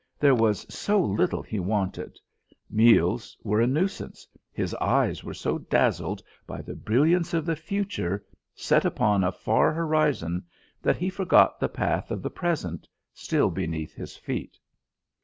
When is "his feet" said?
13.93-14.57